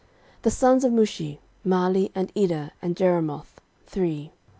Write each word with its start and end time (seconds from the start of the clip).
13:023:023 0.37 0.41
The 0.41 0.49
sons 0.51 0.83
of 0.83 0.91
Mushi; 0.93 1.37
Mahli, 1.63 2.11
and 2.15 2.31
Eder, 2.35 2.71
and 2.81 2.95
Jeremoth, 2.95 3.57
three. 3.85 4.31